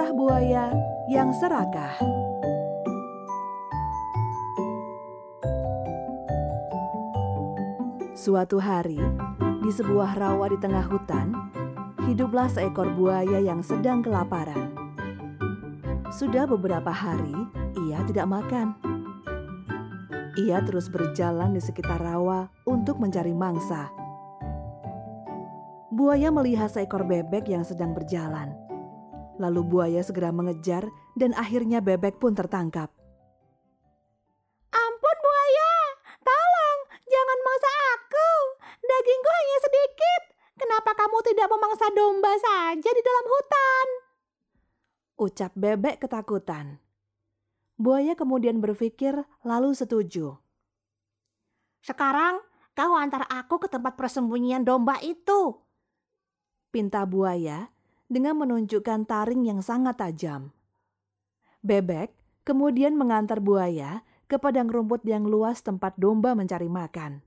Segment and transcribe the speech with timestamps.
[0.00, 0.72] Kisah buaya
[1.12, 1.92] yang serakah.
[8.16, 8.96] Suatu hari,
[9.60, 11.36] di sebuah rawa di tengah hutan,
[12.08, 14.72] hiduplah seekor buaya yang sedang kelaparan.
[16.08, 17.36] Sudah beberapa hari
[17.84, 18.72] ia tidak makan.
[20.40, 23.92] Ia terus berjalan di sekitar rawa untuk mencari mangsa.
[25.92, 28.69] Buaya melihat seekor bebek yang sedang berjalan.
[29.40, 30.84] Lalu buaya segera mengejar
[31.16, 32.92] dan akhirnya bebek pun tertangkap.
[34.68, 35.72] Ampun buaya,
[36.20, 38.30] tolong jangan mangsa aku.
[38.84, 40.22] Dagingku hanya sedikit.
[40.60, 43.86] Kenapa kamu tidak memangsa domba saja di dalam hutan?
[45.16, 46.76] Ucap bebek ketakutan.
[47.80, 50.36] Buaya kemudian berpikir lalu setuju.
[51.80, 52.44] Sekarang
[52.76, 55.56] kau antar aku ke tempat persembunyian domba itu.
[56.68, 57.72] Pinta buaya
[58.10, 60.50] dengan menunjukkan taring yang sangat tajam.
[61.62, 62.10] Bebek
[62.42, 67.22] kemudian mengantar buaya ke padang rumput yang luas tempat domba mencari makan.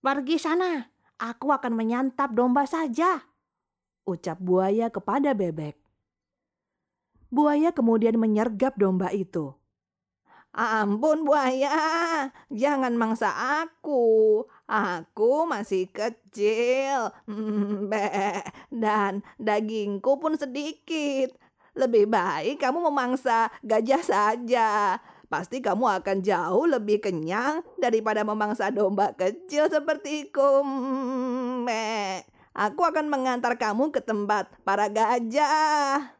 [0.00, 0.88] Pergi sana,
[1.20, 3.20] aku akan menyantap domba saja.
[4.08, 5.76] Ucap buaya kepada bebek.
[7.28, 9.52] Buaya kemudian menyergap domba itu.
[10.52, 13.32] Ampun buaya, jangan mangsa
[13.64, 14.44] aku.
[14.72, 17.12] Aku masih kecil.
[18.72, 21.36] Dan dagingku pun sedikit.
[21.76, 24.96] Lebih baik kamu memangsa gajah saja.
[25.28, 30.64] Pasti kamu akan jauh lebih kenyang daripada memangsa domba kecil sepertiku.
[31.68, 32.24] Be,
[32.56, 36.16] aku akan mengantar kamu ke tempat para gajah.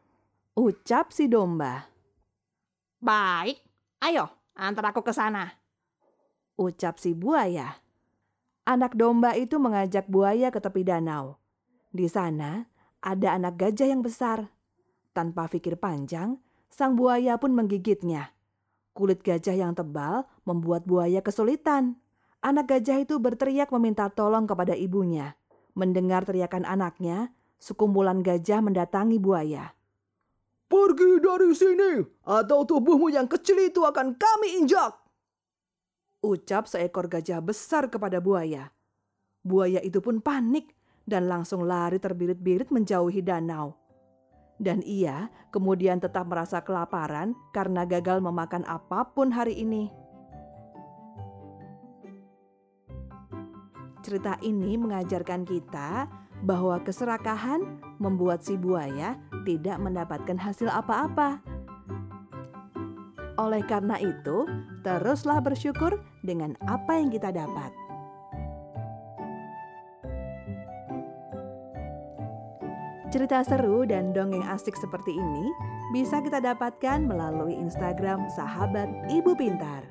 [0.53, 1.89] Ucap si domba.
[3.01, 3.61] Baik,
[4.03, 5.57] Ayo, antar aku ke sana.
[6.57, 7.82] Ucap si buaya.
[8.63, 11.35] Anak domba itu mengajak buaya ke tepi danau.
[11.91, 12.63] Di sana
[13.03, 14.47] ada anak gajah yang besar.
[15.11, 16.39] Tanpa pikir panjang,
[16.71, 18.31] sang buaya pun menggigitnya.
[18.95, 21.99] Kulit gajah yang tebal membuat buaya kesulitan.
[22.39, 25.35] Anak gajah itu berteriak meminta tolong kepada ibunya.
[25.75, 29.75] Mendengar teriakan anaknya, sekumpulan gajah mendatangi buaya.
[30.71, 31.91] Pergi dari sini,
[32.23, 35.02] atau tubuhmu yang kecil itu akan kami injak.
[36.23, 38.71] Ucap seekor gajah besar kepada buaya.
[39.43, 40.71] Buaya itu pun panik
[41.03, 43.75] dan langsung lari terbirit-birit menjauhi danau.
[44.55, 49.91] Dan ia kemudian tetap merasa kelaparan karena gagal memakan apa pun hari ini.
[53.99, 56.07] Cerita ini mengajarkan kita
[56.47, 61.52] bahwa keserakahan membuat si buaya tidak mendapatkan hasil apa-apa.
[63.41, 64.45] Oleh karena itu,
[64.85, 67.73] teruslah bersyukur dengan apa yang kita dapat.
[73.09, 75.45] Cerita seru dan dongeng asik seperti ini
[75.93, 79.85] bisa kita dapatkan melalui Instagram Sahabat Ibu Pintar.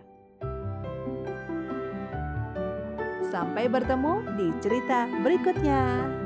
[3.30, 6.21] Sampai bertemu di cerita berikutnya.